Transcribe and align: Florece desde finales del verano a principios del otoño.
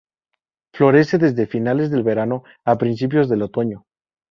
Florece 0.73 1.19
desde 1.19 1.45
finales 1.45 1.91
del 1.91 2.01
verano 2.01 2.43
a 2.65 2.75
principios 2.79 3.29
del 3.29 3.43
otoño. 3.43 3.85